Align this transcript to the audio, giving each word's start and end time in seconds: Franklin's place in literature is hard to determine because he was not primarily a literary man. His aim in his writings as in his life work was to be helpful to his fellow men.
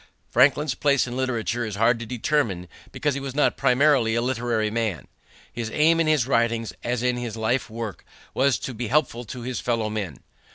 Franklin's 0.31 0.73
place 0.73 1.05
in 1.05 1.15
literature 1.15 1.63
is 1.63 1.75
hard 1.75 1.99
to 1.99 2.07
determine 2.07 2.67
because 2.91 3.13
he 3.13 3.19
was 3.19 3.35
not 3.35 3.55
primarily 3.55 4.15
a 4.15 4.21
literary 4.23 4.71
man. 4.71 5.07
His 5.53 5.69
aim 5.71 5.99
in 5.99 6.07
his 6.07 6.25
writings 6.25 6.73
as 6.83 7.03
in 7.03 7.17
his 7.17 7.37
life 7.37 7.69
work 7.69 8.03
was 8.33 8.57
to 8.57 8.73
be 8.73 8.87
helpful 8.87 9.25
to 9.25 9.41
his 9.43 9.59
fellow 9.59 9.91
men. 9.91 10.23